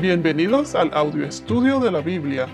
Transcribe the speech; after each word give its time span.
Bienvenidos 0.00 0.76
al 0.76 0.94
audio 0.94 1.26
estudio 1.26 1.80
de 1.80 1.90
la 1.90 2.00
Biblia. 2.00 2.46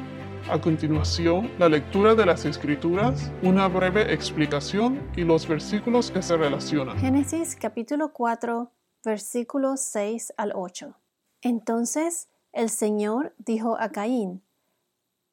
A 0.51 0.59
continuación, 0.59 1.51
la 1.59 1.69
lectura 1.69 2.15
de 2.15 2.25
las 2.25 2.47
Escrituras, 2.47 3.31
una 3.43 3.69
breve 3.69 4.15
explicación 4.15 5.13
y 5.15 5.25
los 5.25 5.47
versículos 5.47 6.11
que 6.11 6.23
se 6.23 6.39
relacionan. 6.39 6.99
Génesis 6.99 7.55
capítulo 7.55 8.15
4, 8.15 8.73
versículos 9.05 9.81
6 9.83 10.33
al 10.39 10.53
8. 10.55 10.97
Entonces 11.43 12.31
el 12.53 12.71
Señor 12.71 13.35
dijo 13.37 13.77
a 13.79 13.91
Caín, 13.91 14.43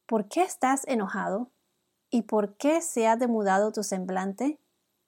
¿por 0.06 0.28
qué 0.28 0.42
estás 0.42 0.86
enojado? 0.90 1.50
¿Y 2.10 2.24
por 2.24 2.58
qué 2.58 2.82
se 2.82 3.08
ha 3.08 3.16
demudado 3.16 3.72
tu 3.72 3.84
semblante? 3.84 4.60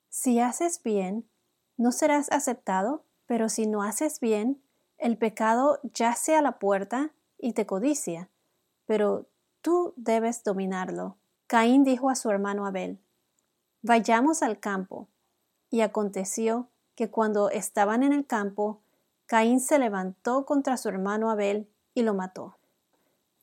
Si 0.08 0.40
haces 0.40 0.82
bien, 0.82 1.28
no 1.76 1.92
serás 1.92 2.32
aceptado, 2.32 3.04
pero 3.26 3.50
si 3.50 3.68
no 3.68 3.84
haces 3.84 4.22
bien, 4.22 4.64
el 5.04 5.18
pecado 5.18 5.80
yace 5.84 6.34
a 6.34 6.42
la 6.42 6.60
puerta 6.60 7.12
y 7.38 7.52
te 7.52 7.66
codicia, 7.66 8.30
pero 8.86 9.26
tú 9.62 9.94
debes 9.98 10.46
dominarlo. 10.46 11.18
Caín 11.46 11.84
dijo 11.84 12.10
a 12.10 12.16
su 12.16 12.30
hermano 12.30 12.66
Abel, 12.66 13.00
Vayamos 13.82 14.42
al 14.42 14.62
campo. 14.62 15.10
Y 15.70 15.82
aconteció 15.82 16.70
que 16.96 17.10
cuando 17.10 17.50
estaban 17.50 18.02
en 18.02 18.14
el 18.14 18.26
campo, 18.26 18.80
Caín 19.26 19.60
se 19.60 19.78
levantó 19.78 20.46
contra 20.46 20.78
su 20.78 20.88
hermano 20.88 21.30
Abel 21.30 21.68
y 21.94 22.04
lo 22.04 22.14
mató. 22.14 22.56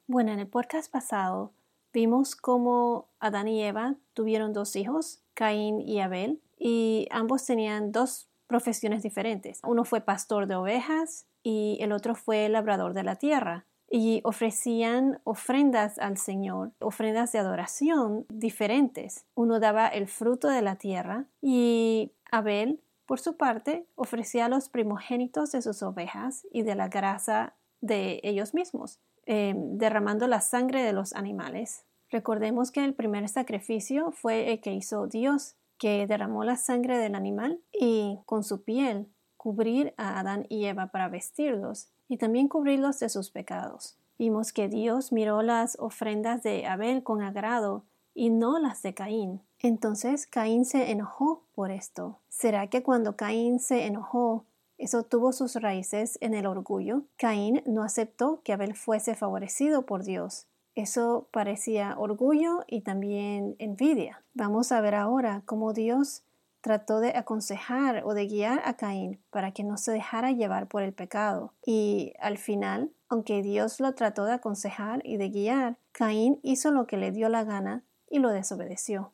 Bueno, 0.06 0.32
en 0.32 0.38
el 0.38 0.46
podcast 0.48 0.90
pasado 0.90 1.52
vimos 1.92 2.36
cómo 2.36 3.08
Adán 3.18 3.48
y 3.48 3.62
Eva 3.62 3.96
tuvieron 4.14 4.54
dos 4.54 4.76
hijos, 4.76 5.20
Caín 5.34 5.82
y 5.82 6.00
Abel, 6.00 6.40
y 6.58 7.06
ambos 7.10 7.44
tenían 7.44 7.92
dos 7.92 8.30
profesiones 8.46 9.02
diferentes. 9.02 9.60
Uno 9.62 9.84
fue 9.84 10.00
pastor 10.00 10.46
de 10.46 10.54
ovejas 10.54 11.26
y 11.42 11.78
el 11.80 11.92
otro 11.92 12.14
fue 12.14 12.48
labrador 12.48 12.94
de 12.94 13.02
la 13.02 13.16
tierra. 13.16 13.66
Y 13.92 14.20
ofrecían 14.22 15.20
ofrendas 15.24 15.98
al 15.98 16.16
Señor, 16.16 16.70
ofrendas 16.78 17.32
de 17.32 17.40
adoración 17.40 18.24
diferentes. 18.28 19.26
Uno 19.34 19.58
daba 19.58 19.88
el 19.88 20.06
fruto 20.06 20.46
de 20.46 20.62
la 20.62 20.76
tierra 20.76 21.26
y 21.42 22.12
Abel, 22.30 22.80
por 23.06 23.18
su 23.18 23.36
parte, 23.36 23.88
ofrecía 23.96 24.48
los 24.48 24.68
primogénitos 24.68 25.50
de 25.50 25.62
sus 25.62 25.82
ovejas 25.82 26.46
y 26.52 26.62
de 26.62 26.76
la 26.76 26.88
grasa 26.88 27.54
de 27.80 28.20
ellos 28.22 28.54
mismos, 28.54 29.00
eh, 29.26 29.54
derramando 29.56 30.28
la 30.28 30.40
sangre 30.40 30.84
de 30.84 30.92
los 30.92 31.12
animales. 31.14 31.84
Recordemos 32.10 32.70
que 32.70 32.84
el 32.84 32.94
primer 32.94 33.28
sacrificio 33.28 34.12
fue 34.12 34.52
el 34.52 34.60
que 34.60 34.72
hizo 34.72 35.06
Dios, 35.08 35.56
que 35.78 36.06
derramó 36.06 36.44
la 36.44 36.56
sangre 36.56 36.98
del 36.98 37.14
animal 37.14 37.60
y 37.72 38.18
con 38.26 38.44
su 38.44 38.62
piel 38.62 39.08
cubrir 39.40 39.94
a 39.96 40.20
Adán 40.20 40.44
y 40.50 40.66
Eva 40.66 40.88
para 40.88 41.08
vestirlos 41.08 41.88
y 42.08 42.18
también 42.18 42.46
cubrirlos 42.46 42.98
de 42.98 43.08
sus 43.08 43.30
pecados. 43.30 43.96
Vimos 44.18 44.52
que 44.52 44.68
Dios 44.68 45.12
miró 45.12 45.40
las 45.40 45.78
ofrendas 45.80 46.42
de 46.42 46.66
Abel 46.66 47.02
con 47.02 47.22
agrado 47.22 47.86
y 48.12 48.28
no 48.28 48.58
las 48.58 48.82
de 48.82 48.92
Caín. 48.92 49.40
Entonces 49.58 50.26
Caín 50.26 50.66
se 50.66 50.90
enojó 50.90 51.46
por 51.54 51.70
esto. 51.70 52.18
¿Será 52.28 52.66
que 52.66 52.82
cuando 52.82 53.16
Caín 53.16 53.60
se 53.60 53.86
enojó, 53.86 54.44
eso 54.76 55.04
tuvo 55.04 55.32
sus 55.32 55.54
raíces 55.54 56.18
en 56.20 56.34
el 56.34 56.44
orgullo? 56.44 57.04
Caín 57.16 57.62
no 57.64 57.82
aceptó 57.82 58.42
que 58.44 58.52
Abel 58.52 58.74
fuese 58.74 59.14
favorecido 59.14 59.86
por 59.86 60.04
Dios. 60.04 60.48
Eso 60.74 61.28
parecía 61.30 61.94
orgullo 61.98 62.62
y 62.66 62.82
también 62.82 63.56
envidia. 63.58 64.22
Vamos 64.34 64.70
a 64.70 64.82
ver 64.82 64.96
ahora 64.96 65.40
cómo 65.46 65.72
Dios 65.72 66.24
trató 66.60 67.00
de 67.00 67.16
aconsejar 67.16 68.02
o 68.04 68.14
de 68.14 68.26
guiar 68.26 68.62
a 68.64 68.74
Caín 68.74 69.20
para 69.30 69.52
que 69.52 69.64
no 69.64 69.76
se 69.76 69.92
dejara 69.92 70.32
llevar 70.32 70.66
por 70.68 70.82
el 70.82 70.92
pecado. 70.92 71.54
Y 71.64 72.12
al 72.20 72.38
final, 72.38 72.90
aunque 73.08 73.42
Dios 73.42 73.80
lo 73.80 73.94
trató 73.94 74.24
de 74.24 74.34
aconsejar 74.34 75.00
y 75.04 75.16
de 75.16 75.30
guiar, 75.30 75.78
Caín 75.92 76.38
hizo 76.42 76.70
lo 76.70 76.86
que 76.86 76.96
le 76.96 77.10
dio 77.10 77.28
la 77.28 77.44
gana 77.44 77.82
y 78.08 78.18
lo 78.18 78.30
desobedeció. 78.30 79.12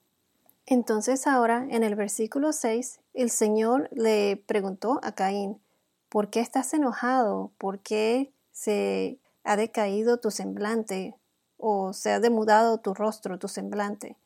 Entonces 0.66 1.28
ahora, 1.28 1.66
en 1.70 1.84
el 1.84 1.94
versículo 1.94 2.52
6, 2.52 3.00
el 3.14 3.30
Señor 3.30 3.88
le 3.92 4.36
preguntó 4.46 4.98
a 5.02 5.12
Caín, 5.12 5.60
¿por 6.08 6.28
qué 6.28 6.40
estás 6.40 6.74
enojado? 6.74 7.52
¿Por 7.56 7.78
qué 7.78 8.32
se 8.50 9.20
ha 9.44 9.56
decaído 9.56 10.18
tu 10.18 10.32
semblante? 10.32 11.14
¿O 11.56 11.92
se 11.92 12.10
ha 12.10 12.18
demudado 12.18 12.78
tu 12.78 12.94
rostro, 12.94 13.38
tu 13.38 13.46
semblante? 13.46 14.16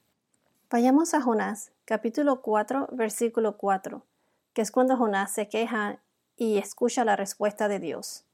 Vayamos 0.71 1.13
a 1.15 1.21
Jonás, 1.21 1.73
capítulo 1.91 2.41
4, 2.41 2.91
versículo 2.93 3.59
4, 3.59 4.07
que 4.53 4.63
es 4.63 4.71
cuando 4.71 4.97
Jonás 4.97 5.33
se 5.33 5.49
queja 5.49 6.01
y 6.37 6.59
escucha 6.59 7.05
la 7.05 7.17
respuesta 7.17 7.67
de 7.67 7.81
Dios. 7.81 8.27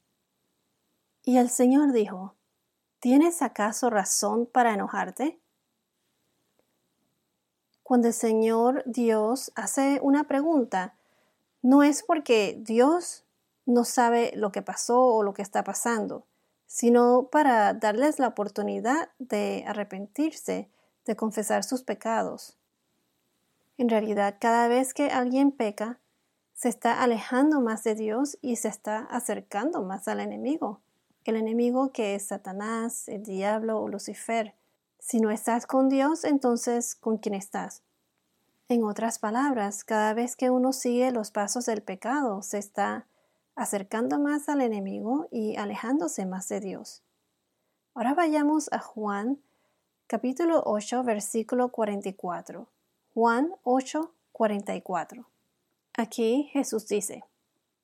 Y 1.23 1.37
el 1.39 1.49
Señor 1.49 1.91
dijo, 1.91 2.35
¿Tienes 2.99 3.41
acaso 3.41 3.89
razón 3.89 4.45
para 4.45 4.75
enojarte? 4.75 5.41
Cuando 7.81 8.09
el 8.09 8.13
Señor 8.13 8.83
Dios 8.85 9.51
hace 9.55 10.01
una 10.03 10.25
pregunta, 10.25 10.95
no 11.63 11.81
es 11.81 12.03
porque 12.03 12.59
Dios 12.59 13.25
no 13.65 13.85
sabe 13.85 14.33
lo 14.35 14.51
que 14.51 14.61
pasó 14.61 15.03
o 15.03 15.23
lo 15.23 15.33
que 15.33 15.41
está 15.41 15.63
pasando, 15.63 16.27
sino 16.67 17.29
para 17.31 17.73
darles 17.73 18.19
la 18.19 18.27
oportunidad 18.27 19.09
de 19.17 19.65
arrepentirse 19.67 20.69
de 21.05 21.15
confesar 21.15 21.63
sus 21.63 21.81
pecados. 21.81 22.59
En 23.77 23.89
realidad, 23.89 24.37
cada 24.39 24.67
vez 24.67 24.93
que 24.93 25.11
alguien 25.11 25.51
peca, 25.51 25.99
se 26.53 26.69
está 26.69 27.03
alejando 27.03 27.61
más 27.61 27.83
de 27.83 27.93
Dios 27.93 28.39
y 28.41 28.55
se 28.55 28.67
está 28.67 28.99
acercando 29.11 29.83
más 29.83 30.07
al 30.07 30.19
enemigo. 30.19 30.81
El 31.23 31.35
enemigo 31.35 31.91
que 31.91 32.15
es 32.15 32.27
Satanás, 32.27 33.07
el 33.07 33.21
diablo 33.21 33.79
o 33.79 33.87
Lucifer. 33.87 34.55
Si 34.97 35.19
no 35.19 35.29
estás 35.29 35.67
con 35.67 35.89
Dios, 35.89 36.23
entonces 36.23 36.95
¿con 36.95 37.19
quién 37.19 37.35
estás? 37.35 37.83
En 38.69 38.83
otras 38.83 39.19
palabras, 39.19 39.83
cada 39.83 40.15
vez 40.15 40.35
que 40.35 40.49
uno 40.49 40.73
sigue 40.73 41.11
los 41.11 41.29
pasos 41.29 41.67
del 41.67 41.83
pecado, 41.83 42.41
se 42.41 42.57
está 42.57 43.05
acercando 43.55 44.19
más 44.19 44.49
al 44.49 44.61
enemigo 44.61 45.27
y 45.31 45.55
alejándose 45.57 46.25
más 46.25 46.49
de 46.49 46.59
Dios. 46.59 47.03
Ahora 47.93 48.15
vayamos 48.15 48.71
a 48.73 48.79
Juan 48.79 49.39
capítulo 50.07 50.63
8, 50.65 51.03
versículo 51.03 51.71
44. 51.71 52.67
Juan 53.19 53.55
8, 53.63 54.13
44. 54.31 55.27
Aquí 55.97 56.51
Jesús 56.53 56.85
dice, 56.87 57.23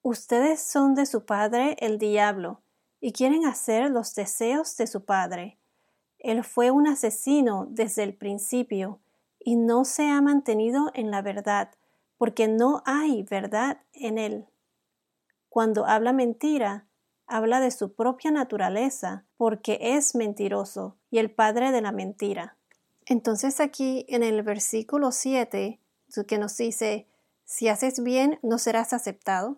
Ustedes 0.03 0.61
son 0.61 0.93
de 0.93 1.07
su 1.07 1.25
padre 1.25 1.75
el 1.79 1.97
diablo, 1.97 2.61
y 3.01 3.13
quieren 3.13 3.43
hacer 3.47 3.89
los 3.89 4.13
deseos 4.13 4.77
de 4.77 4.85
su 4.85 5.05
padre. 5.05 5.57
Él 6.19 6.43
fue 6.43 6.69
un 6.69 6.85
asesino 6.85 7.65
desde 7.67 8.03
el 8.03 8.13
principio, 8.13 8.99
y 9.39 9.55
no 9.55 9.85
se 9.85 10.07
ha 10.07 10.21
mantenido 10.21 10.91
en 10.93 11.09
la 11.09 11.23
verdad, 11.23 11.71
porque 12.19 12.47
no 12.47 12.83
hay 12.85 13.23
verdad 13.23 13.79
en 13.93 14.19
él. 14.19 14.45
Cuando 15.49 15.87
habla 15.87 16.13
mentira, 16.13 16.85
habla 17.25 17.59
de 17.59 17.71
su 17.71 17.95
propia 17.95 18.29
naturaleza, 18.29 19.25
porque 19.37 19.79
es 19.81 20.13
mentiroso 20.13 20.95
y 21.09 21.17
el 21.17 21.31
padre 21.31 21.71
de 21.71 21.81
la 21.81 21.91
mentira. 21.91 22.55
Entonces 23.05 23.59
aquí 23.59 24.05
en 24.09 24.23
el 24.23 24.43
versículo 24.43 25.11
7, 25.11 25.79
que 26.27 26.37
nos 26.37 26.55
dice, 26.57 27.07
si 27.43 27.67
haces 27.67 28.03
bien, 28.03 28.39
no 28.43 28.57
serás 28.57 28.93
aceptado. 28.93 29.57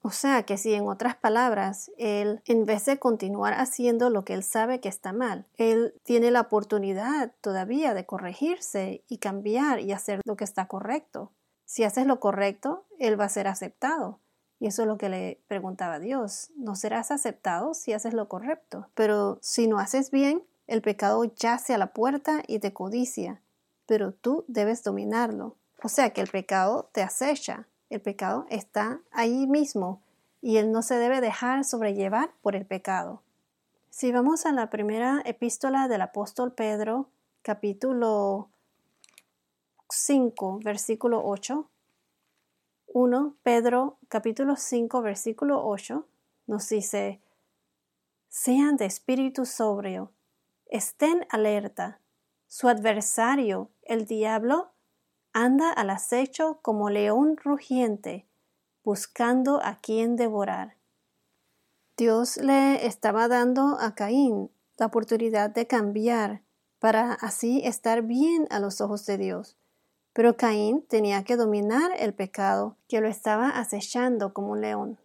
O 0.00 0.10
sea 0.10 0.44
que 0.44 0.56
si 0.56 0.72
en 0.72 0.86
otras 0.86 1.16
palabras, 1.16 1.90
él, 1.98 2.40
en 2.46 2.64
vez 2.64 2.84
de 2.86 2.98
continuar 2.98 3.54
haciendo 3.54 4.08
lo 4.08 4.24
que 4.24 4.34
él 4.34 4.44
sabe 4.44 4.80
que 4.80 4.88
está 4.88 5.12
mal, 5.12 5.46
él 5.56 5.94
tiene 6.04 6.30
la 6.30 6.42
oportunidad 6.42 7.32
todavía 7.40 7.92
de 7.92 8.06
corregirse 8.06 9.02
y 9.08 9.18
cambiar 9.18 9.80
y 9.80 9.92
hacer 9.92 10.20
lo 10.24 10.36
que 10.36 10.44
está 10.44 10.68
correcto. 10.68 11.32
Si 11.64 11.82
haces 11.82 12.06
lo 12.06 12.20
correcto, 12.20 12.86
él 13.00 13.18
va 13.20 13.24
a 13.24 13.28
ser 13.28 13.48
aceptado. 13.48 14.20
Y 14.60 14.68
eso 14.68 14.82
es 14.82 14.88
lo 14.88 14.96
que 14.96 15.08
le 15.08 15.42
preguntaba 15.48 15.98
Dios. 15.98 16.50
No 16.56 16.76
serás 16.76 17.10
aceptado 17.10 17.74
si 17.74 17.92
haces 17.92 18.14
lo 18.14 18.28
correcto. 18.28 18.88
Pero 18.94 19.38
si 19.42 19.66
no 19.66 19.80
haces 19.80 20.10
bien, 20.10 20.44
el 20.66 20.82
pecado 20.82 21.24
yace 21.24 21.74
a 21.74 21.78
la 21.78 21.92
puerta 21.92 22.42
y 22.46 22.58
te 22.58 22.72
codicia. 22.72 23.40
Pero 23.86 24.12
tú 24.12 24.44
debes 24.48 24.82
dominarlo. 24.82 25.56
O 25.82 25.88
sea 25.88 26.10
que 26.10 26.20
el 26.20 26.28
pecado 26.28 26.88
te 26.92 27.02
acecha. 27.02 27.66
El 27.90 28.00
pecado 28.00 28.46
está 28.50 29.00
ahí 29.12 29.46
mismo 29.46 30.02
y 30.42 30.56
él 30.56 30.72
no 30.72 30.82
se 30.82 30.96
debe 30.96 31.20
dejar 31.20 31.64
sobrellevar 31.64 32.30
por 32.42 32.56
el 32.56 32.66
pecado. 32.66 33.22
Si 33.90 34.12
vamos 34.12 34.44
a 34.44 34.52
la 34.52 34.70
primera 34.70 35.22
epístola 35.24 35.88
del 35.88 36.02
apóstol 36.02 36.52
Pedro, 36.52 37.08
capítulo 37.42 38.50
5, 39.88 40.60
versículo 40.62 41.22
8, 41.24 41.68
1 42.98 43.36
Pedro 43.42 43.98
capítulo 44.08 44.56
5 44.56 45.02
versículo 45.02 45.66
8 45.66 46.06
nos 46.46 46.68
dice, 46.70 47.20
sean 48.30 48.76
de 48.76 48.86
espíritu 48.86 49.44
sobrio, 49.44 50.12
estén 50.66 51.26
alerta. 51.30 52.00
Su 52.48 52.68
adversario, 52.68 53.70
el 53.82 54.06
diablo, 54.06 54.72
anda 55.32 55.70
al 55.70 55.90
acecho 55.90 56.60
como 56.62 56.90
león 56.90 57.36
rugiente, 57.36 58.26
buscando 58.84 59.60
a 59.62 59.76
quien 59.76 60.16
devorar. 60.16 60.76
Dios 61.96 62.36
le 62.36 62.86
estaba 62.86 63.26
dando 63.28 63.78
a 63.80 63.94
Caín 63.94 64.50
la 64.76 64.86
oportunidad 64.86 65.50
de 65.50 65.66
cambiar 65.66 66.42
para 66.78 67.14
así 67.14 67.62
estar 67.64 68.02
bien 68.02 68.46
a 68.50 68.60
los 68.60 68.80
ojos 68.80 69.06
de 69.06 69.18
Dios. 69.18 69.56
Pero 70.12 70.36
Caín 70.36 70.82
tenía 70.82 71.24
que 71.24 71.36
dominar 71.36 71.92
el 71.98 72.14
pecado 72.14 72.76
que 72.88 73.00
lo 73.00 73.08
estaba 73.08 73.50
acechando 73.50 74.32
como 74.32 74.52
un 74.52 74.60
león. 74.60 74.98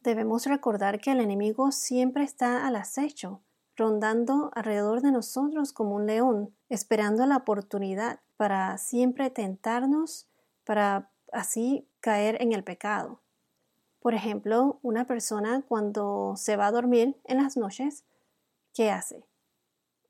Debemos 0.00 0.46
recordar 0.46 1.00
que 1.00 1.12
el 1.12 1.20
enemigo 1.20 1.72
siempre 1.72 2.24
está 2.24 2.66
al 2.66 2.76
acecho, 2.76 3.40
rondando 3.76 4.50
alrededor 4.54 5.02
de 5.02 5.12
nosotros 5.12 5.72
como 5.72 5.94
un 5.94 6.06
león, 6.06 6.54
esperando 6.68 7.26
la 7.26 7.36
oportunidad 7.36 8.20
para 8.36 8.76
siempre 8.78 9.30
tentarnos, 9.30 10.28
para 10.64 11.10
así 11.32 11.86
caer 12.00 12.40
en 12.40 12.52
el 12.52 12.64
pecado. 12.64 13.20
Por 14.00 14.14
ejemplo, 14.14 14.78
una 14.82 15.04
persona 15.06 15.62
cuando 15.66 16.34
se 16.36 16.56
va 16.56 16.68
a 16.68 16.72
dormir 16.72 17.16
en 17.24 17.42
las 17.42 17.56
noches, 17.56 18.04
¿qué 18.72 18.90
hace? 18.90 19.24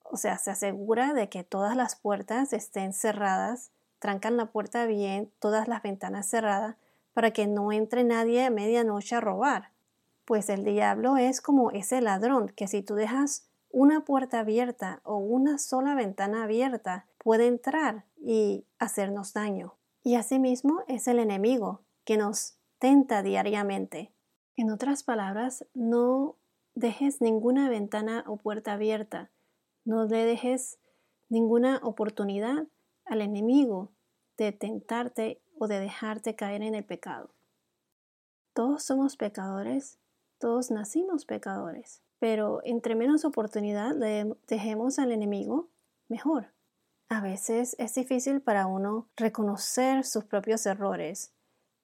O 0.04 0.16
sea, 0.16 0.38
se 0.38 0.50
asegura 0.50 1.14
de 1.14 1.28
que 1.28 1.44
todas 1.44 1.76
las 1.76 1.96
puertas 1.96 2.52
estén 2.52 2.92
cerradas, 2.92 3.70
trancan 3.98 4.36
la 4.36 4.46
puerta 4.46 4.86
bien, 4.86 5.32
todas 5.40 5.66
las 5.66 5.82
ventanas 5.82 6.28
cerradas, 6.28 6.76
para 7.12 7.30
que 7.30 7.46
no 7.46 7.72
entre 7.72 8.04
nadie 8.04 8.44
a 8.44 8.50
medianoche 8.50 9.16
a 9.16 9.20
robar. 9.20 9.70
Pues 10.26 10.48
el 10.50 10.64
diablo 10.64 11.16
es 11.16 11.40
como 11.40 11.70
ese 11.70 12.00
ladrón 12.00 12.48
que 12.48 12.68
si 12.68 12.82
tú 12.82 12.94
dejas 12.94 13.45
una 13.78 14.06
puerta 14.06 14.40
abierta 14.40 15.02
o 15.04 15.16
una 15.16 15.58
sola 15.58 15.94
ventana 15.94 16.44
abierta, 16.44 17.06
puede 17.18 17.46
entrar 17.46 18.06
y 18.16 18.64
hacernos 18.78 19.34
daño. 19.34 19.74
Y 20.02 20.14
asimismo 20.14 20.82
es 20.88 21.06
el 21.08 21.18
enemigo 21.18 21.82
que 22.06 22.16
nos 22.16 22.56
tenta 22.78 23.22
diariamente. 23.22 24.14
En 24.56 24.70
otras 24.70 25.02
palabras, 25.02 25.66
no 25.74 26.36
dejes 26.74 27.20
ninguna 27.20 27.68
ventana 27.68 28.24
o 28.26 28.38
puerta 28.38 28.72
abierta, 28.72 29.30
no 29.84 30.06
le 30.06 30.24
dejes 30.24 30.78
ninguna 31.28 31.78
oportunidad 31.82 32.66
al 33.04 33.20
enemigo 33.20 33.92
de 34.38 34.52
tentarte 34.52 35.42
o 35.58 35.68
de 35.68 35.80
dejarte 35.80 36.34
caer 36.34 36.62
en 36.62 36.74
el 36.74 36.84
pecado. 36.86 37.34
Todos 38.54 38.84
somos 38.84 39.18
pecadores, 39.18 39.98
todos 40.38 40.70
nacimos 40.70 41.26
pecadores, 41.26 42.02
pero 42.18 42.60
entre 42.64 42.94
menos 42.94 43.24
oportunidad 43.24 43.94
le 43.94 44.36
dejemos 44.46 44.98
al 44.98 45.12
enemigo, 45.12 45.68
mejor. 46.08 46.52
A 47.08 47.20
veces 47.20 47.76
es 47.78 47.94
difícil 47.94 48.40
para 48.40 48.66
uno 48.66 49.08
reconocer 49.16 50.04
sus 50.04 50.24
propios 50.24 50.66
errores 50.66 51.34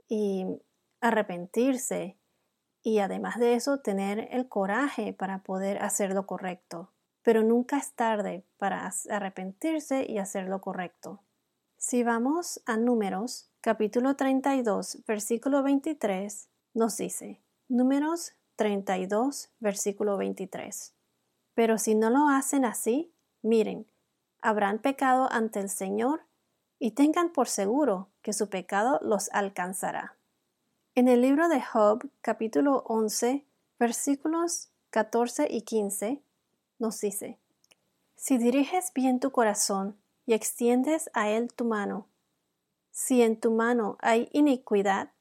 y 0.08 0.46
arrepentirse 1.00 2.19
y 2.82 2.99
además 2.99 3.38
de 3.38 3.55
eso 3.55 3.79
tener 3.81 4.29
el 4.32 4.49
coraje 4.49 5.12
para 5.12 5.43
poder 5.43 5.82
hacer 5.82 6.12
lo 6.12 6.26
correcto 6.26 6.93
pero 7.23 7.43
nunca 7.43 7.79
es 7.79 7.93
tarde 7.94 8.44
para 8.58 8.93
arrepentirse 9.11 10.05
y 10.08 10.19
hacer 10.19 10.49
lo 10.49 10.61
correcto. 10.61 11.23
Si 11.76 12.02
vamos 12.02 12.62
a 12.67 12.76
Números, 12.76 13.50
capítulo 13.61 14.17
32, 14.17 15.02
versículo 15.06 15.62
23, 15.62 16.49
nos 16.75 16.96
dice, 16.96 17.43
Números 17.69 18.34
32, 18.56 19.50
versículo 19.60 20.16
23. 20.16 20.94
Pero 21.54 21.78
si 21.78 21.94
no 21.94 22.10
lo 22.10 22.28
hacen 22.28 22.64
así, 22.64 23.12
miren, 23.43 23.87
habrán 24.40 24.78
pecado 24.78 25.28
ante 25.31 25.60
el 25.60 25.69
Señor 25.69 26.22
y 26.78 26.93
tengan 26.93 27.32
por 27.32 27.49
seguro 27.49 28.08
que 28.22 28.32
su 28.32 28.49
pecado 28.49 28.99
los 29.02 29.31
alcanzará. 29.32 30.16
En 30.94 31.08
el 31.08 31.22
libro 31.22 31.49
de 31.49 31.62
Job, 31.62 32.10
capítulo 32.20 32.82
11, 32.87 33.46
versículos 33.78 34.69
14 34.90 35.46
y 35.50 35.62
15, 35.62 36.22
nos 36.78 37.00
dice, 37.00 37.38
Si 38.16 38.37
diriges 38.37 38.93
bien 38.93 39.20
tu 39.20 39.31
corazón 39.31 39.96
y 40.26 40.34
extiendes 40.34 41.08
a 41.14 41.31
él 41.31 41.52
tu 41.55 41.64
mano, 41.64 42.08
si 42.90 43.22
en 43.22 43.40
tu 43.40 43.52
mano 43.52 43.96
hay 44.00 44.28
iniquidad 44.32 45.12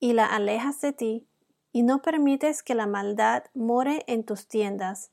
y 0.00 0.14
la 0.14 0.26
alejas 0.26 0.80
de 0.80 0.92
ti, 0.92 1.27
y 1.78 1.84
no 1.84 2.02
permites 2.02 2.64
que 2.64 2.74
la 2.74 2.88
maldad 2.88 3.44
more 3.54 4.02
en 4.08 4.24
tus 4.24 4.48
tiendas, 4.48 5.12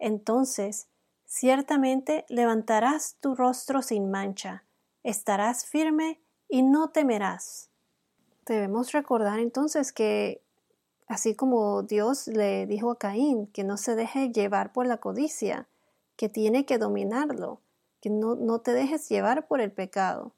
entonces 0.00 0.88
ciertamente 1.24 2.24
levantarás 2.28 3.14
tu 3.20 3.36
rostro 3.36 3.80
sin 3.80 4.10
mancha, 4.10 4.64
estarás 5.04 5.66
firme 5.66 6.20
y 6.48 6.64
no 6.64 6.90
temerás. 6.90 7.70
Debemos 8.44 8.90
recordar 8.90 9.38
entonces 9.38 9.92
que 9.92 10.42
Así 11.06 11.36
como 11.36 11.82
Dios 11.84 12.26
le 12.26 12.66
dijo 12.66 12.90
a 12.90 12.98
Caín 12.98 13.46
que 13.48 13.62
no 13.62 13.76
se 13.76 13.94
deje 13.94 14.30
llevar 14.30 14.72
por 14.72 14.86
la 14.86 14.98
codicia, 14.98 15.68
que 16.16 16.28
tiene 16.28 16.66
que 16.66 16.78
dominarlo, 16.78 17.60
que 18.00 18.10
no, 18.10 18.34
no 18.34 18.60
te 18.60 18.72
dejes 18.72 19.08
llevar 19.08 19.46
por 19.46 19.60
el 19.60 19.70
pecado. 19.70 20.32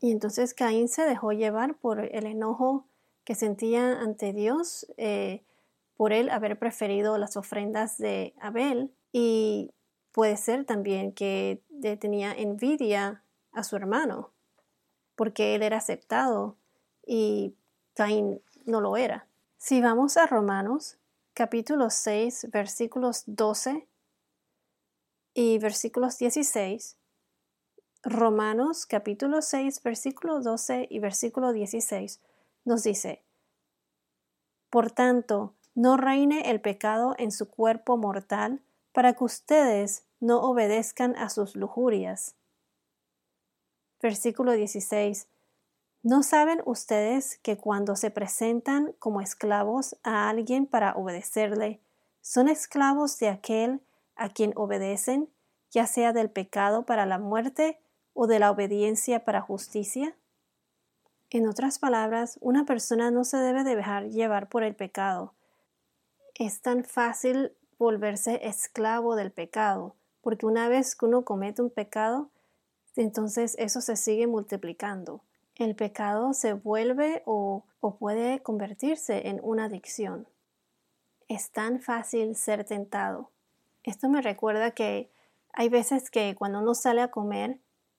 Y 0.00 0.10
entonces 0.12 0.54
Caín 0.54 0.88
se 0.88 1.02
dejó 1.02 1.32
llevar 1.32 1.74
por 1.74 2.00
el 2.00 2.26
enojo 2.26 2.86
que 3.30 3.36
sentía 3.36 4.00
ante 4.00 4.32
Dios 4.32 4.88
eh, 4.96 5.44
por 5.96 6.12
él 6.12 6.30
haber 6.30 6.58
preferido 6.58 7.16
las 7.16 7.36
ofrendas 7.36 7.96
de 7.96 8.34
Abel 8.40 8.92
y 9.12 9.70
puede 10.10 10.36
ser 10.36 10.64
también 10.64 11.12
que 11.12 11.62
tenía 12.00 12.32
envidia 12.32 13.22
a 13.52 13.62
su 13.62 13.76
hermano 13.76 14.32
porque 15.14 15.54
él 15.54 15.62
era 15.62 15.76
aceptado 15.76 16.56
y 17.06 17.54
Caín 17.94 18.42
no 18.64 18.80
lo 18.80 18.96
era. 18.96 19.28
Si 19.58 19.80
vamos 19.80 20.16
a 20.16 20.26
Romanos, 20.26 20.98
capítulo 21.32 21.90
6, 21.90 22.48
versículos 22.50 23.22
12 23.26 23.86
y 25.34 25.58
versículos 25.60 26.18
16, 26.18 26.96
Romanos 28.02 28.86
capítulo 28.86 29.40
6, 29.40 29.84
versículo 29.84 30.40
12 30.40 30.88
y 30.90 30.98
versículo 30.98 31.52
16 31.52 32.20
nos 32.64 32.82
dice, 32.82 33.22
Por 34.70 34.90
tanto, 34.90 35.54
no 35.74 35.96
reine 35.96 36.50
el 36.50 36.60
pecado 36.60 37.14
en 37.18 37.32
su 37.32 37.48
cuerpo 37.48 37.96
mortal, 37.96 38.62
para 38.92 39.14
que 39.14 39.24
ustedes 39.24 40.04
no 40.18 40.40
obedezcan 40.42 41.16
a 41.16 41.28
sus 41.30 41.56
lujurias. 41.56 42.34
Versículo 44.00 44.52
16. 44.52 45.28
¿No 46.02 46.22
saben 46.22 46.62
ustedes 46.64 47.38
que 47.42 47.58
cuando 47.58 47.94
se 47.94 48.10
presentan 48.10 48.92
como 48.98 49.20
esclavos 49.20 49.96
a 50.02 50.30
alguien 50.30 50.66
para 50.66 50.94
obedecerle, 50.94 51.80
son 52.22 52.48
esclavos 52.48 53.18
de 53.18 53.28
aquel 53.28 53.82
a 54.16 54.30
quien 54.30 54.52
obedecen, 54.56 55.30
ya 55.70 55.86
sea 55.86 56.12
del 56.12 56.30
pecado 56.30 56.84
para 56.84 57.06
la 57.06 57.18
muerte 57.18 57.80
o 58.14 58.26
de 58.26 58.38
la 58.38 58.50
obediencia 58.50 59.24
para 59.24 59.42
justicia? 59.42 60.16
En 61.30 61.48
otras 61.48 61.78
palabras, 61.78 62.38
una 62.40 62.64
persona 62.64 63.10
no 63.10 63.24
se 63.24 63.38
debe 63.38 63.64
de 63.64 63.76
dejar 63.76 64.08
llevar 64.08 64.48
por 64.48 64.62
el 64.62 64.74
pecado. 64.74 65.34
Es 66.34 66.60
tan 66.60 66.84
fácil 66.84 67.52
volverse 67.78 68.46
esclavo 68.46 69.16
del 69.16 69.32
pecado, 69.32 69.96
porque 70.20 70.46
una 70.46 70.68
vez 70.68 70.94
que 70.96 71.06
uno 71.06 71.24
comete 71.24 71.62
un 71.62 71.70
pecado, 71.70 72.30
entonces 72.96 73.54
eso 73.58 73.80
se 73.80 73.96
sigue 73.96 74.26
multiplicando 74.26 75.22
el 75.64 75.76
pecado 75.76 76.32
se 76.32 76.54
vuelve 76.54 77.22
o, 77.26 77.64
puede 77.98 78.42
convertirse 78.42 79.28
en 79.28 79.40
una 79.42 79.64
adicción. 79.64 80.26
Es 81.28 81.50
tan 81.50 81.80
fácil 81.80 82.34
ser 82.34 82.64
tentado. 82.64 83.30
Esto 83.82 84.08
me 84.08 84.22
recuerda 84.22 84.72
que 84.72 85.10
hay 85.52 85.68
veces 85.68 86.10
que 86.10 86.34
cuando 86.34 86.60
uno 86.60 86.74
sale 86.74 87.02
a 87.02 87.10
comer, 87.10 87.58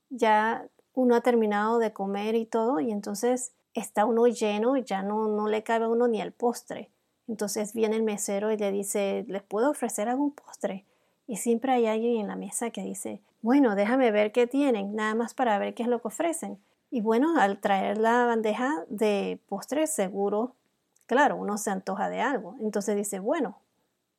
ya 0.10 0.68
uno 0.94 1.16
ha 1.16 1.22
terminado 1.22 1.80
de 1.80 1.94
comer 1.94 2.36
y 2.36 2.46
todo, 2.46 2.80
y 2.80 2.92
entonces 2.92 3.54
está 3.74 4.06
uno 4.06 4.28
lleno 4.28 4.78
y 4.78 4.84
ya 4.84 5.04
no, 5.04 5.28
no 5.28 5.48
le 5.48 5.64
cabe 5.64 5.86
a 5.86 5.90
uno 5.90 6.08
ni 6.08 6.22
el 6.22 6.34
postre. 6.34 6.92
Entonces 7.28 7.74
viene 7.74 7.96
el 7.96 8.04
mesero 8.04 8.52
y 8.52 8.58
le 8.58 8.72
dice, 8.72 9.26
¿les 9.28 9.44
puedo 9.44 9.70
ofrecer 9.70 10.10
algún 10.10 10.34
postre? 10.34 10.86
Y 11.28 11.38
siempre 11.38 11.72
hay 11.72 11.86
alguien 11.86 12.18
en 12.18 12.28
la 12.28 12.36
mesa 12.36 12.72
que 12.72 12.84
dice, 12.84 13.22
bueno, 13.42 13.76
déjame 13.76 14.12
ver 14.12 14.32
qué 14.32 14.48
tienen, 14.48 14.96
nada 14.96 15.16
más 15.16 15.34
para 15.34 15.58
ver 15.58 15.74
qué 15.74 15.84
es 15.84 15.90
lo 15.90 16.02
que 16.02 16.10
ofrecen. 16.10 16.60
Y 16.90 17.00
bueno, 17.00 17.40
al 17.40 17.60
traer 17.60 17.98
la 17.98 18.26
bandeja 18.26 18.84
de 18.90 19.40
postre 19.48 19.88
seguro, 19.88 20.56
claro, 21.06 21.38
uno 21.38 21.58
se 21.58 21.72
antoja 21.72 22.10
de 22.10 22.20
algo. 22.20 22.58
Entonces 22.60 22.98
dice, 22.98 23.20
bueno, 23.20 23.60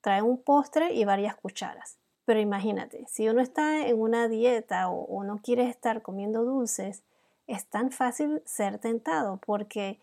trae 0.00 0.22
un 0.22 0.38
postre 0.38 0.94
y 0.94 1.04
varias 1.04 1.36
cucharas. 1.36 1.98
Pero 2.24 2.40
imagínate, 2.40 3.04
si 3.08 3.28
uno 3.28 3.40
está 3.40 3.86
en 3.86 4.00
una 4.00 4.28
dieta 4.28 4.88
o, 4.88 5.24
no 5.24 5.38
quiere 5.38 5.68
estar 5.68 6.02
comiendo 6.02 6.44
dulces, 6.44 7.02
es 7.46 7.66
tan 7.66 7.90
fácil 7.90 8.42
ser 8.44 8.78
tentado 8.78 9.38
porque 9.44 9.98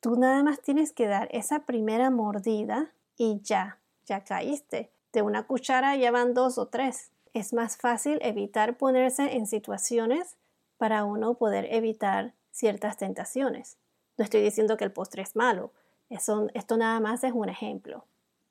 tú 0.00 0.16
nada 0.16 0.42
más 0.42 0.60
tienes 0.60 0.92
que 0.92 1.06
dar 1.06 1.28
esa 1.32 1.60
primera 1.60 2.10
mordida 2.10 2.92
y 3.16 3.40
ya, 3.42 3.78
ya 4.06 4.24
caíste. 4.24 4.90
De 5.12 5.22
una 5.22 5.46
cuchara 5.46 5.96
ya 5.96 6.10
van 6.10 6.34
dos 6.34 6.58
o 6.58 6.66
tres. 6.66 7.10
Es 7.32 7.52
más 7.52 7.76
fácil 7.76 8.18
evitar 8.22 8.76
ponerse 8.76 9.36
en 9.36 9.46
situaciones 9.46 10.36
para 10.76 11.04
uno 11.04 11.34
poder 11.34 11.66
evitar 11.70 12.34
ciertas 12.52 12.96
tentaciones. 12.96 13.76
No 14.18 14.24
estoy 14.24 14.42
diciendo 14.42 14.76
que 14.76 14.84
el 14.84 14.92
postre 14.92 15.22
es 15.22 15.36
malo, 15.36 15.72
esto 16.10 16.76
nada 16.76 17.00
más 17.00 17.24
es 17.24 17.32
un 17.32 17.48
ejemplo. 17.48 18.04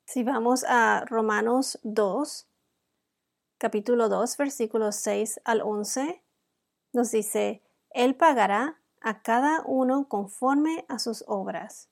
Si 0.06 0.24
vamos 0.24 0.64
a 0.66 1.04
Romanos 1.06 1.78
2, 1.82 2.46
capítulo 3.60 4.08
2, 4.08 4.38
versículos 4.38 4.96
6 4.96 5.42
al 5.44 5.60
11, 5.60 6.24
nos 6.94 7.10
dice, 7.10 7.62
Él 7.90 8.16
pagará 8.16 8.80
a 9.02 9.20
cada 9.20 9.62
uno 9.66 10.08
conforme 10.08 10.86
a 10.88 10.98
sus 10.98 11.22
obras. 11.26 11.90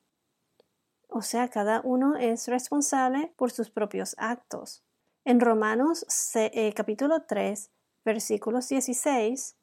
O 1.08 1.20
sea, 1.20 1.48
cada 1.48 1.82
uno 1.84 2.16
es 2.16 2.48
responsable 2.48 3.34
por 3.36 3.50
sus 3.50 3.68
propios 3.68 4.14
actos. 4.16 4.82
En 5.26 5.40
Romanos 5.40 6.06
eh, 6.34 6.72
capítulo 6.72 7.24
3, 7.24 7.70
versículos 8.02 8.70
16, 8.70 9.54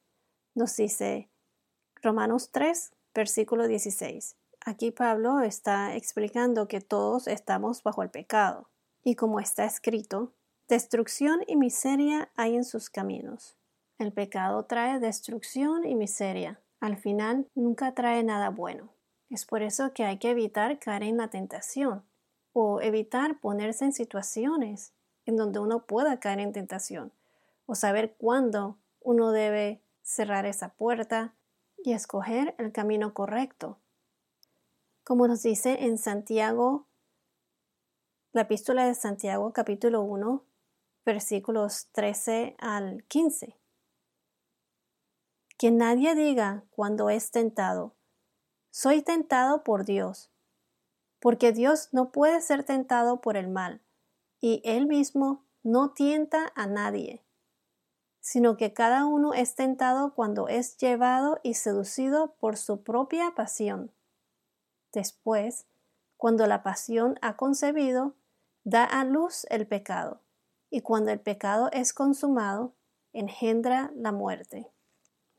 nos 0.53 0.75
dice, 0.75 1.31
Romanos 2.03 2.51
3, 2.51 2.93
versículo 3.15 3.67
16. 3.67 4.37
Aquí 4.63 4.91
Pablo 4.91 5.39
está 5.39 5.95
explicando 5.95 6.67
que 6.67 6.81
todos 6.81 7.25
estamos 7.27 7.81
bajo 7.81 8.03
el 8.03 8.11
pecado. 8.11 8.69
Y 9.03 9.15
como 9.15 9.39
está 9.39 9.65
escrito, 9.65 10.34
destrucción 10.67 11.41
y 11.47 11.55
miseria 11.55 12.29
hay 12.35 12.55
en 12.55 12.63
sus 12.63 12.89
caminos. 12.89 13.55
El 13.97 14.11
pecado 14.11 14.65
trae 14.65 14.99
destrucción 14.99 15.85
y 15.85 15.95
miseria. 15.95 16.59
Al 16.79 16.97
final 16.97 17.47
nunca 17.55 17.93
trae 17.93 18.23
nada 18.23 18.49
bueno. 18.49 18.89
Es 19.29 19.45
por 19.45 19.61
eso 19.61 19.93
que 19.93 20.03
hay 20.03 20.17
que 20.17 20.31
evitar 20.31 20.79
caer 20.79 21.03
en 21.03 21.17
la 21.17 21.29
tentación 21.29 22.03
o 22.53 22.81
evitar 22.81 23.39
ponerse 23.39 23.85
en 23.85 23.93
situaciones 23.93 24.93
en 25.25 25.37
donde 25.37 25.59
uno 25.59 25.85
pueda 25.85 26.19
caer 26.19 26.39
en 26.39 26.53
tentación 26.53 27.11
o 27.65 27.75
saber 27.75 28.15
cuándo 28.17 28.77
uno 29.01 29.31
debe 29.31 29.81
cerrar 30.01 30.45
esa 30.45 30.69
puerta 30.69 31.33
y 31.83 31.93
escoger 31.93 32.55
el 32.57 32.71
camino 32.71 33.13
correcto. 33.13 33.77
Como 35.03 35.27
nos 35.27 35.43
dice 35.43 35.85
en 35.85 35.97
Santiago, 35.97 36.87
la 38.33 38.41
epístola 38.41 38.85
de 38.85 38.95
Santiago 38.95 39.53
capítulo 39.53 40.01
1, 40.01 40.43
versículos 41.05 41.87
13 41.91 42.55
al 42.57 43.03
15. 43.03 43.55
Que 45.57 45.71
nadie 45.71 46.15
diga 46.15 46.65
cuando 46.71 47.09
es 47.09 47.31
tentado, 47.31 47.95
soy 48.71 49.01
tentado 49.01 49.63
por 49.63 49.85
Dios, 49.85 50.31
porque 51.21 51.53
Dios 51.53 51.89
no 51.93 52.11
puede 52.11 52.41
ser 52.41 52.63
tentado 52.63 53.21
por 53.21 53.37
el 53.37 53.47
mal, 53.47 53.81
y 54.41 54.61
Él 54.65 54.87
mismo 54.87 55.45
no 55.63 55.91
tienta 55.91 56.51
a 56.55 56.67
nadie, 56.67 57.23
sino 58.19 58.57
que 58.57 58.73
cada 58.73 59.05
uno 59.05 59.33
es 59.33 59.55
tentado 59.55 60.13
cuando 60.13 60.47
es 60.47 60.77
llevado 60.77 61.39
y 61.43 61.53
seducido 61.53 62.35
por 62.35 62.57
su 62.57 62.83
propia 62.83 63.33
pasión. 63.35 63.91
Después, 64.91 65.67
cuando 66.17 66.47
la 66.47 66.63
pasión 66.63 67.17
ha 67.21 67.37
concebido, 67.37 68.15
da 68.63 68.83
a 68.83 69.05
luz 69.05 69.45
el 69.49 69.67
pecado, 69.67 70.24
y 70.75 70.81
cuando 70.81 71.09
el 71.09 71.21
pecado 71.21 71.69
es 71.71 71.93
consumado, 71.93 72.73
engendra 73.13 73.93
la 73.95 74.11
muerte. 74.11 74.67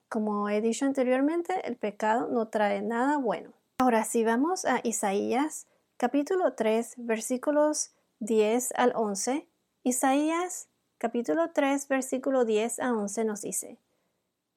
Como 0.09 0.49
he 0.49 0.62
dicho 0.62 0.87
anteriormente, 0.87 1.61
el 1.69 1.76
pecado 1.76 2.28
no 2.28 2.49
trae 2.49 2.81
nada 2.81 3.19
bueno. 3.19 3.52
Ahora, 3.76 4.05
si 4.05 4.25
vamos 4.25 4.64
a 4.64 4.81
Isaías 4.83 5.66
capítulo 5.99 6.55
3, 6.55 6.95
versículos 6.97 7.90
10 8.21 8.73
al 8.76 8.95
11, 8.97 9.47
Isaías 9.83 10.69
capítulo 10.97 11.50
3, 11.52 11.87
versículo 11.88 12.47
10 12.47 12.78
a 12.81 12.95
11 12.95 13.25
nos 13.26 13.43
dice, 13.43 13.78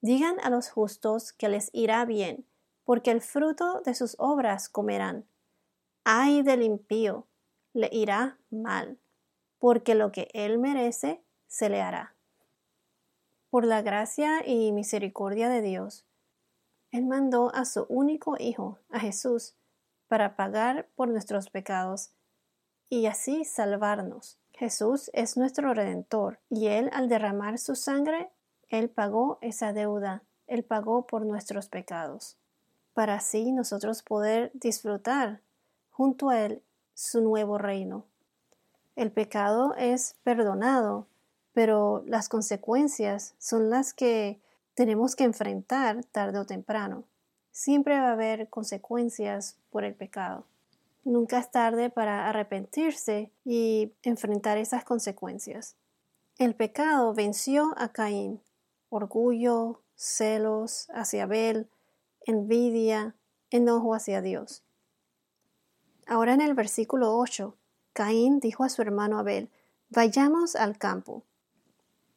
Digan 0.00 0.36
a 0.42 0.48
los 0.48 0.70
justos 0.70 1.34
que 1.34 1.50
les 1.50 1.68
irá 1.74 2.06
bien, 2.06 2.46
porque 2.84 3.10
el 3.10 3.20
fruto 3.20 3.82
de 3.84 3.94
sus 3.94 4.16
obras 4.18 4.70
comerán. 4.70 5.26
Ay 6.04 6.40
del 6.40 6.62
impío, 6.62 7.26
le 7.74 7.90
irá 7.92 8.38
mal, 8.48 8.98
porque 9.60 9.94
lo 9.94 10.10
que 10.10 10.28
él 10.32 10.58
merece 10.58 11.22
se 11.46 11.68
le 11.68 11.80
hará. 11.80 12.16
Por 13.50 13.64
la 13.64 13.82
gracia 13.82 14.46
y 14.46 14.72
misericordia 14.72 15.48
de 15.48 15.60
Dios, 15.60 16.06
Él 16.90 17.06
mandó 17.06 17.54
a 17.54 17.64
su 17.64 17.84
único 17.88 18.36
Hijo, 18.38 18.78
a 18.88 18.98
Jesús, 19.00 19.54
para 20.08 20.34
pagar 20.34 20.88
por 20.96 21.08
nuestros 21.08 21.50
pecados 21.50 22.12
y 22.88 23.06
así 23.06 23.44
salvarnos. 23.44 24.38
Jesús 24.52 25.10
es 25.14 25.36
nuestro 25.36 25.74
Redentor 25.74 26.40
y 26.48 26.68
Él 26.68 26.90
al 26.92 27.08
derramar 27.08 27.58
su 27.58 27.74
sangre, 27.74 28.30
Él 28.68 28.88
pagó 28.88 29.38
esa 29.40 29.72
deuda, 29.72 30.22
Él 30.46 30.64
pagó 30.64 31.06
por 31.06 31.26
nuestros 31.26 31.68
pecados, 31.68 32.38
para 32.94 33.14
así 33.14 33.52
nosotros 33.52 34.02
poder 34.02 34.50
disfrutar 34.54 35.42
junto 35.90 36.28
a 36.28 36.40
Él 36.40 36.62
su 36.94 37.20
nuevo 37.20 37.58
reino. 37.58 38.09
El 38.96 39.12
pecado 39.12 39.74
es 39.76 40.16
perdonado 40.22 41.06
pero 41.52 42.02
las 42.06 42.28
consecuencias 42.28 43.34
son 43.38 43.70
las 43.70 43.92
que 43.92 44.40
tenemos 44.74 45.16
que 45.16 45.24
enfrentar 45.24 46.04
tarde 46.04 46.38
o 46.38 46.46
temprano. 46.46 47.04
Siempre 47.50 47.98
va 47.98 48.08
a 48.08 48.12
haber 48.12 48.48
consecuencias 48.48 49.56
por 49.70 49.84
el 49.84 49.94
pecado. 49.94 50.44
Nunca 51.04 51.38
es 51.38 51.50
tarde 51.50 51.90
para 51.90 52.28
arrepentirse 52.28 53.30
y 53.44 53.92
enfrentar 54.02 54.58
esas 54.58 54.84
consecuencias. 54.84 55.74
El 56.38 56.54
pecado 56.54 57.12
venció 57.14 57.74
a 57.76 57.88
Caín. 57.88 58.40
Orgullo, 58.90 59.80
celos 59.96 60.88
hacia 60.94 61.24
Abel, 61.24 61.68
envidia, 62.26 63.14
enojo 63.50 63.94
hacia 63.94 64.20
Dios. 64.22 64.62
Ahora 66.06 66.34
en 66.34 66.40
el 66.40 66.54
versículo 66.54 67.16
8, 67.16 67.54
Caín 67.92 68.40
dijo 68.40 68.64
a 68.64 68.68
su 68.68 68.82
hermano 68.82 69.18
Abel, 69.18 69.50
Vayamos 69.88 70.54
al 70.54 70.78
campo. 70.78 71.24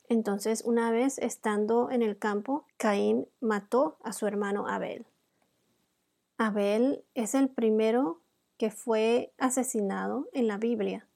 Entonces, 0.07 0.61
una 0.63 0.91
vez 0.91 1.17
estando 1.17 1.89
en 1.89 2.03
el 2.03 2.19
campo, 2.19 2.67
Caín 2.77 3.27
mató 3.39 3.97
a 4.03 4.13
su 4.13 4.27
hermano 4.27 4.67
Abel. 4.67 5.07
Abel 6.37 7.03
es 7.15 7.33
el 7.33 7.49
primero 7.49 8.21
que 8.57 8.69
fue 8.69 9.33
asesinado 9.39 10.27
en 10.33 10.47
la 10.47 10.57
Biblia. 10.57 11.07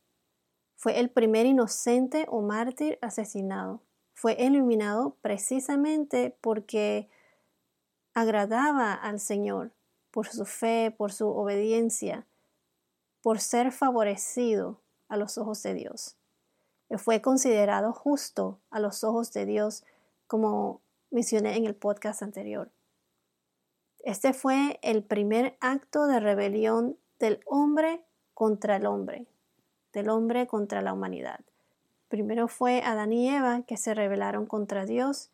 Fue 0.76 1.00
el 1.00 1.10
primer 1.10 1.46
inocente 1.46 2.26
o 2.30 2.42
mártir 2.42 2.98
asesinado. 3.02 3.82
Fue 4.14 4.34
eliminado 4.46 5.16
precisamente 5.22 6.36
porque 6.42 7.08
agradaba 8.16 8.94
al 8.94 9.20
Señor 9.20 9.72
por 10.10 10.28
su 10.28 10.46
fe, 10.46 10.92
por 10.98 11.12
su 11.12 11.28
obediencia, 11.28 12.26
por 13.22 13.40
ser 13.40 13.72
favorecido 13.72 14.82
a 15.08 15.18
los 15.18 15.38
ojos 15.38 15.64
de 15.64 15.74
Dios 15.74 16.18
fue 16.98 17.22
considerado 17.22 17.92
justo 17.92 18.62
a 18.70 18.80
los 18.80 19.04
ojos 19.04 19.34
de 19.34 19.46
Dios, 19.46 19.84
como 20.28 20.80
mencioné 21.12 21.58
en 21.58 21.66
el 21.66 21.76
podcast 21.76 22.24
anterior. 22.24 22.72
Este 24.00 24.32
fue 24.32 24.80
el 24.82 25.04
primer 25.04 25.58
acto 25.60 26.08
de 26.08 26.22
rebelión 26.22 26.98
del 27.20 27.42
hombre 27.46 28.06
contra 28.34 28.78
el 28.78 28.86
hombre, 28.86 29.28
del 29.92 30.08
hombre 30.10 30.48
contra 30.48 30.82
la 30.82 30.94
humanidad. 30.94 31.42
Primero 32.08 32.48
fue 32.48 32.82
Adán 32.84 33.12
y 33.12 33.30
Eva 33.30 33.64
que 33.64 33.76
se 33.76 33.94
rebelaron 33.94 34.46
contra 34.46 34.86
Dios 34.86 35.32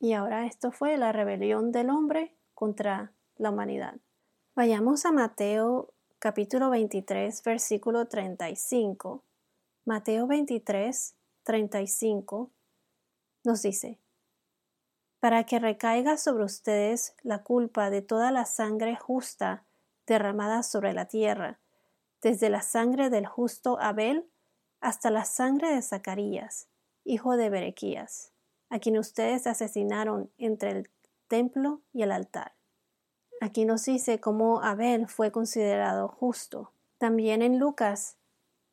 y 0.00 0.14
ahora 0.14 0.46
esto 0.46 0.72
fue 0.72 0.96
la 0.96 1.12
rebelión 1.12 1.70
del 1.70 1.90
hombre 1.90 2.34
contra 2.54 3.12
la 3.36 3.50
humanidad. 3.50 3.94
Vayamos 4.56 5.06
a 5.06 5.12
Mateo 5.12 5.92
capítulo 6.18 6.70
23 6.70 7.42
versículo 7.42 8.06
35 8.06 9.22
Mateo 9.88 10.26
23, 10.26 11.14
35 11.44 12.50
nos 13.44 13.62
dice, 13.62 14.00
para 15.20 15.44
que 15.44 15.60
recaiga 15.60 16.16
sobre 16.16 16.42
ustedes 16.42 17.14
la 17.22 17.44
culpa 17.44 17.88
de 17.88 18.02
toda 18.02 18.32
la 18.32 18.46
sangre 18.46 18.96
justa 18.96 19.64
derramada 20.04 20.64
sobre 20.64 20.92
la 20.92 21.06
tierra, 21.06 21.60
desde 22.20 22.50
la 22.50 22.62
sangre 22.62 23.10
del 23.10 23.26
justo 23.26 23.78
Abel 23.80 24.28
hasta 24.80 25.08
la 25.10 25.24
sangre 25.24 25.72
de 25.72 25.82
Zacarías, 25.82 26.66
hijo 27.04 27.36
de 27.36 27.48
Berequías, 27.48 28.32
a 28.68 28.80
quien 28.80 28.98
ustedes 28.98 29.46
asesinaron 29.46 30.32
entre 30.36 30.72
el 30.72 30.90
templo 31.28 31.82
y 31.92 32.02
el 32.02 32.10
altar. 32.10 32.55
Aquí 33.40 33.64
nos 33.64 33.84
dice 33.84 34.18
cómo 34.18 34.62
Abel 34.62 35.08
fue 35.08 35.30
considerado 35.30 36.08
justo. 36.08 36.72
También 36.98 37.42
en 37.42 37.58
Lucas 37.58 38.16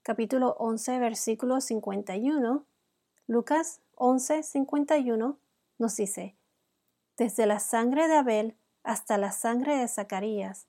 capítulo 0.04 0.56
11, 0.60 1.00
versículo 1.00 1.62
51, 1.62 2.66
Lucas 3.28 3.82
11, 3.96 4.44
51 4.44 5.38
nos 5.80 5.96
dice, 5.96 6.36
desde 7.18 7.46
la 7.46 7.60
sangre 7.60 8.08
de 8.08 8.16
Abel 8.16 8.56
hasta 8.84 9.18
la 9.18 9.32
sangre 9.32 9.78
de 9.78 9.88
Zacarías, 9.88 10.68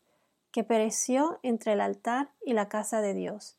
que 0.53 0.63
pereció 0.63 1.41
entre 1.43 1.73
el 1.73 1.81
altar 1.81 2.31
y 2.45 2.53
la 2.53 2.69
casa 2.69 3.01
de 3.01 3.15
Dios. 3.15 3.57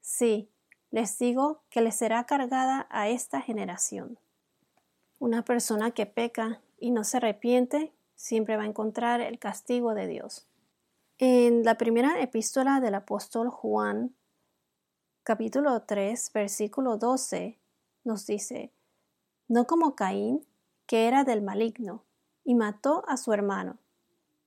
Sí, 0.00 0.50
les 0.90 1.18
digo 1.18 1.60
que 1.68 1.82
le 1.82 1.92
será 1.92 2.24
cargada 2.24 2.86
a 2.90 3.08
esta 3.08 3.40
generación. 3.42 4.18
Una 5.18 5.44
persona 5.44 5.90
que 5.90 6.06
peca 6.06 6.60
y 6.78 6.90
no 6.90 7.04
se 7.04 7.18
arrepiente 7.18 7.92
siempre 8.16 8.56
va 8.56 8.64
a 8.64 8.66
encontrar 8.66 9.20
el 9.20 9.38
castigo 9.38 9.94
de 9.94 10.08
Dios. 10.08 10.48
En 11.18 11.62
la 11.62 11.78
primera 11.78 12.20
epístola 12.20 12.80
del 12.80 12.94
apóstol 12.94 13.48
Juan, 13.50 14.16
capítulo 15.22 15.82
3, 15.82 16.32
versículo 16.34 16.96
12, 16.96 17.58
nos 18.04 18.26
dice, 18.26 18.72
no 19.48 19.66
como 19.66 19.94
Caín, 19.94 20.44
que 20.86 21.06
era 21.06 21.24
del 21.24 21.42
maligno, 21.42 22.04
y 22.44 22.54
mató 22.54 23.04
a 23.08 23.16
su 23.16 23.32
hermano. 23.32 23.78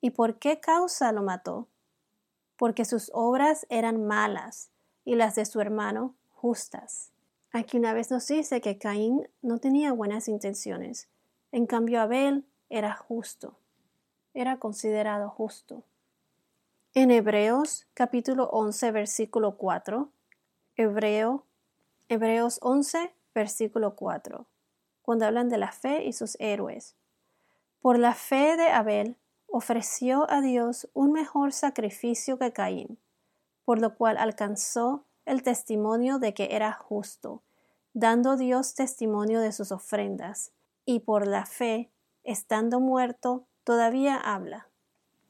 ¿Y 0.01 0.11
por 0.11 0.39
qué 0.39 0.59
causa 0.59 1.11
lo 1.11 1.21
mató? 1.21 1.67
Porque 2.57 2.85
sus 2.85 3.11
obras 3.13 3.65
eran 3.69 4.05
malas 4.05 4.71
y 5.05 5.15
las 5.15 5.35
de 5.35 5.45
su 5.45 5.59
hermano 5.59 6.15
justas. 6.29 7.11
Aquí 7.51 7.77
una 7.77 7.93
vez 7.93 8.11
nos 8.11 8.27
dice 8.27 8.61
que 8.61 8.77
Caín 8.77 9.27
no 9.41 9.57
tenía 9.57 9.91
buenas 9.91 10.27
intenciones, 10.27 11.09
en 11.51 11.65
cambio 11.65 11.99
Abel 11.99 12.45
era 12.69 12.95
justo, 12.95 13.57
era 14.33 14.57
considerado 14.57 15.29
justo. 15.29 15.83
En 16.93 17.11
Hebreos 17.11 17.88
capítulo 17.93 18.49
11 18.51 18.91
versículo 18.91 19.57
4 19.57 20.09
Hebreo, 20.79 21.43
Hebreos 22.07 22.57
11, 22.61 23.13
versículo 23.35 23.97
4, 23.97 24.45
cuando 25.01 25.25
hablan 25.25 25.49
de 25.49 25.57
la 25.57 25.73
fe 25.73 26.05
y 26.05 26.13
sus 26.13 26.38
héroes. 26.39 26.95
Por 27.81 27.99
la 27.99 28.13
fe 28.13 28.55
de 28.55 28.69
Abel 28.69 29.17
ofreció 29.47 30.31
a 30.31 30.39
Dios 30.39 30.88
un 30.93 31.11
mejor 31.11 31.51
sacrificio 31.51 32.39
que 32.39 32.53
Caín, 32.53 32.97
por 33.65 33.81
lo 33.81 33.97
cual 33.97 34.17
alcanzó 34.17 35.03
el 35.25 35.43
testimonio 35.43 36.17
de 36.17 36.33
que 36.33 36.55
era 36.55 36.71
justo, 36.71 37.43
dando 37.91 38.38
Dios 38.38 38.73
testimonio 38.73 39.41
de 39.41 39.51
sus 39.51 39.73
ofrendas, 39.73 40.53
y 40.85 41.01
por 41.01 41.27
la 41.27 41.45
fe, 41.45 41.91
estando 42.23 42.79
muerto, 42.79 43.45
todavía 43.63 44.17
habla. 44.17 44.67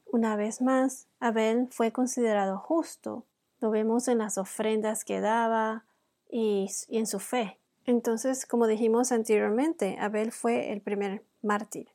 Una 0.06 0.36
vez 0.36 0.60
más, 0.60 1.06
Abel 1.20 1.68
fue 1.70 1.92
considerado 1.92 2.58
justo, 2.58 3.24
lo 3.60 3.70
vemos 3.70 4.08
en 4.08 4.18
las 4.18 4.38
ofrendas 4.38 5.04
que 5.04 5.20
daba 5.20 5.84
y, 6.30 6.68
en 6.88 7.06
su 7.06 7.20
fe. 7.20 7.58
Entonces, 7.84 8.46
como 8.46 8.66
dijimos 8.66 9.12
anteriormente, 9.12 9.96
Abel 10.00 10.32
fue 10.32 10.72
el 10.72 10.80
primer 10.80 11.22
mártir. 11.42 11.88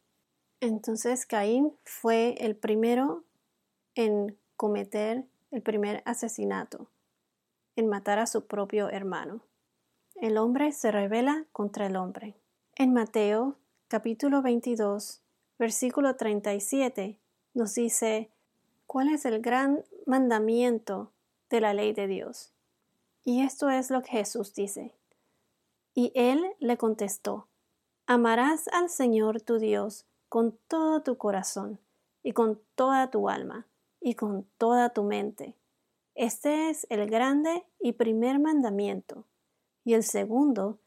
Entonces, 0.62 1.26
Caín 1.26 1.74
fue 1.84 2.36
el 2.40 2.56
primero 2.56 3.24
en 3.96 4.38
cometer 4.56 5.26
el 5.52 5.62
primer 5.62 6.02
asesinato, 6.06 6.88
en 7.76 7.88
matar 7.88 8.20
a 8.20 8.28
su 8.28 8.46
propio 8.46 8.90
hermano. 8.90 9.42
El 10.16 10.38
hombre 10.38 10.72
se 10.72 10.92
revela 10.92 11.46
contra 11.52 11.88
el 11.88 11.96
hombre. 11.96 12.36
En 12.76 12.94
Mateo 12.94 13.58
capítulo 13.88 14.42
22, 14.42 15.22
versículo 15.58 16.16
37, 16.16 17.18
nos 17.54 17.76
dice, 17.76 18.30
¿cuál 18.88 19.10
es 19.10 19.26
el 19.26 19.42
gran 19.42 19.84
mandamiento 20.06 21.12
de 21.50 21.62
la 21.62 21.74
ley 21.74 21.94
de 21.94 22.08
Dios. 22.08 22.52
Y 23.24 23.42
esto 23.42 23.70
es 23.70 23.90
lo 23.90 24.02
que 24.02 24.12
Jesús 24.12 24.54
dice. 24.54 24.94
Y 25.94 26.12
él 26.16 26.46
le 26.60 26.78
contestó, 26.78 27.48
Amarás 28.08 28.68
al 28.68 28.90
Señor 28.90 29.42
tu 29.42 29.58
Dios 29.58 30.06
con 30.30 30.58
todo 30.68 31.02
tu 31.02 31.18
corazón 31.18 31.80
y 32.22 32.34
con 32.34 32.60
toda 32.76 33.10
tu 33.10 33.30
alma 33.30 33.66
y 34.00 34.14
con 34.14 34.46
toda 34.58 34.90
tu 34.90 35.04
mente. 35.04 35.56
Este 36.14 36.70
es 36.70 36.86
el 36.90 37.10
grande 37.10 37.66
y 37.80 37.94
primer 37.94 38.40
mandamiento. 38.40 39.26
Y 39.84 39.94
el 39.94 40.04
segundo 40.04 40.78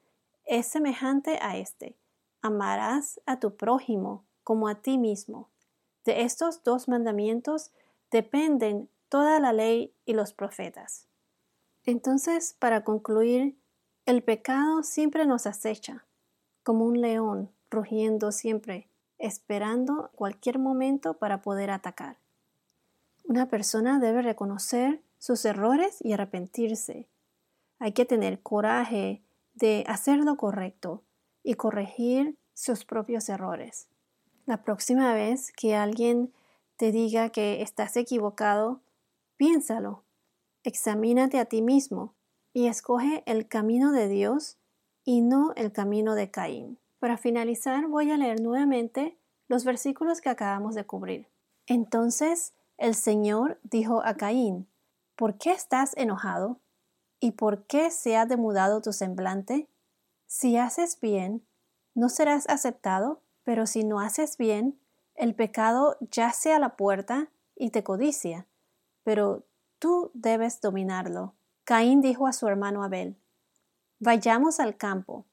es 0.45 0.67
semejante 0.67 1.39
a 1.43 1.57
este. 1.57 1.97
Amarás 2.43 3.21
a 3.27 3.41
tu 3.41 3.57
prójimo 3.57 4.25
como 4.45 4.69
a 4.69 4.77
ti 4.77 4.99
mismo. 4.99 5.51
De 6.05 6.23
estos 6.23 6.63
dos 6.63 6.89
mandamientos 6.89 7.73
dependen 8.11 8.89
toda 9.09 9.41
la 9.41 9.53
ley 9.53 9.95
y 10.05 10.15
los 10.15 10.33
profetas. 10.33 11.07
Entonces, 11.85 12.55
para 12.59 12.85
concluir, 12.85 13.59
el 14.07 14.23
pecado 14.23 14.83
siempre 14.83 15.27
nos 15.27 15.47
acecha, 15.47 16.07
como 16.63 16.85
un 16.85 17.01
león 17.01 17.51
rugiendo 17.71 18.33
siempre, 18.33 18.89
esperando 19.19 20.11
cualquier 20.15 20.59
momento 20.59 21.19
para 21.19 21.43
poder 21.43 21.71
atacar. 21.71 22.19
Una 23.25 23.49
persona 23.49 23.99
debe 23.99 24.23
reconocer 24.23 25.03
sus 25.19 25.45
errores 25.45 25.99
y 26.01 26.13
arrepentirse. 26.13 27.09
Hay 27.79 27.93
que 27.93 28.05
tener 28.05 28.41
coraje 28.41 29.23
de 29.55 29.85
hacer 29.87 30.19
lo 30.19 30.37
correcto 30.37 31.03
y 31.43 31.55
corregir 31.55 32.37
sus 32.55 32.85
propios 32.85 33.29
errores. 33.29 33.89
La 34.47 34.63
próxima 34.63 35.15
vez 35.15 35.53
que 35.53 35.75
alguien 35.75 36.33
te 36.77 36.93
diga 36.93 37.31
que 37.31 37.63
estás 37.63 37.97
equivocado, 37.97 38.83
Piénsalo, 39.39 40.03
examínate 40.65 41.39
a 41.39 41.45
ti 41.45 41.63
mismo 41.63 42.17
y 42.53 42.67
escoge 42.67 43.23
el 43.25 43.47
camino 43.47 43.93
de 43.93 44.09
Dios 44.09 44.59
y 45.05 45.21
no 45.21 45.53
el 45.55 45.71
camino 45.71 46.17
de 46.17 46.33
Caín. 46.33 46.81
Para 46.99 47.17
finalizar, 47.17 47.87
voy 47.87 48.11
a 48.11 48.17
leer 48.17 48.41
nuevamente 48.41 49.17
los 49.47 49.65
versículos 49.65 50.21
que 50.21 50.29
acabamos 50.29 50.75
de 50.75 50.87
cubrir. 50.87 51.29
Entonces 51.67 52.53
el 52.79 52.97
Señor 52.97 53.61
dijo 53.63 54.03
a 54.05 54.17
Caín, 54.17 54.69
¿por 55.15 55.39
qué 55.39 55.53
estás 55.53 55.97
enojado? 55.97 56.61
¿Y 57.21 57.33
por 57.33 57.65
qué 57.67 57.93
se 57.93 58.17
ha 58.17 58.27
demudado 58.27 58.83
tu 58.83 58.93
semblante? 58.93 59.69
Si 60.29 60.57
haces 60.57 61.01
bien, 61.01 61.45
no 61.95 62.09
serás 62.09 62.49
aceptado, 62.49 63.25
pero 63.43 63.67
si 63.67 63.83
no 63.83 63.99
haces 63.99 64.37
bien, 64.37 64.79
el 65.17 65.35
pecado 65.35 65.97
yace 66.01 66.53
a 66.53 66.61
la 66.61 66.77
puerta 66.77 67.29
y 67.57 67.71
te 67.71 67.83
codicia 67.83 68.47
pero 69.09 69.47
tú 69.79 70.11
debes 70.13 70.61
dominarlo. 70.61 71.33
Caín 71.65 72.03
dijo 72.03 72.27
a 72.27 72.35
su 72.35 72.47
hermano 72.47 72.85
Abel, 72.85 73.17
Vayamos 74.01 74.61
al 74.61 74.77
campo. 74.77 75.25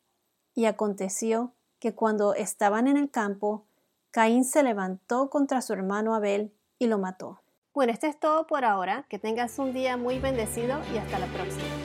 Y 0.54 0.64
aconteció 0.64 1.52
que 1.78 1.94
cuando 1.94 2.34
estaban 2.34 2.88
en 2.88 2.96
el 2.96 3.12
campo, 3.12 3.66
Caín 4.12 4.46
se 4.46 4.64
levantó 4.64 5.30
contra 5.30 5.62
su 5.62 5.74
hermano 5.74 6.16
Abel 6.16 6.54
y 6.80 6.88
lo 6.88 6.98
mató. 6.98 7.42
Bueno, 7.74 7.92
esto 7.92 8.08
es 8.08 8.18
todo 8.18 8.48
por 8.48 8.64
ahora. 8.64 9.06
Que 9.10 9.20
tengas 9.20 9.60
un 9.60 9.74
día 9.74 9.98
muy 9.98 10.20
bendecido 10.20 10.80
y 10.94 10.98
hasta 10.98 11.20
la 11.20 11.28
próxima. 11.28 11.85